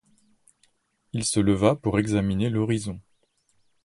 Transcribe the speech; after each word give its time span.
Il 1.13 1.23
se 1.25 1.39
leva 1.39 1.75
pour 1.75 1.99
examiner 1.99 2.49
l’horizon. 2.49 2.99